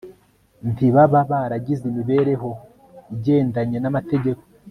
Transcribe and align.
Ntibaba 0.71 1.19
baragize 1.31 1.83
imibereho 1.91 2.49
igendanye 3.15 3.77
namategeko 3.79 4.41